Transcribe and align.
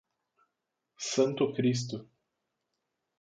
Santo 1.11 1.53
Cristo 1.53 2.09